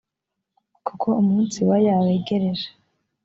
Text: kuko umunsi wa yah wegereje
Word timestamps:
kuko 0.85 1.07
umunsi 1.21 1.57
wa 1.67 1.77
yah 1.85 1.99
wegereje 2.05 2.67